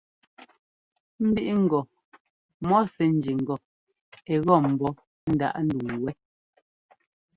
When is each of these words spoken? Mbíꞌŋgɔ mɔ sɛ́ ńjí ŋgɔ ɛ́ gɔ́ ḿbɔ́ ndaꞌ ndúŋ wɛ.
Mbíꞌŋgɔ 1.27 1.79
mɔ 2.67 2.77
sɛ́ 2.93 3.07
ńjí 3.15 3.31
ŋgɔ 3.41 3.55
ɛ́ 4.33 4.37
gɔ́ 4.45 4.57
ḿbɔ́ 4.71 4.91
ndaꞌ 5.33 5.57
ndúŋ 5.65 5.95
wɛ. 6.03 6.11